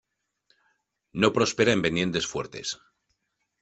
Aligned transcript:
No 1.21 1.31
prospera 1.35 1.73
en 1.73 1.81
pendiente 1.83 2.21
fuertes. 2.33 2.77